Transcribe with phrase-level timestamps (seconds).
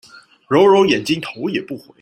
[0.47, 1.89] 揉揉眼睛頭也不回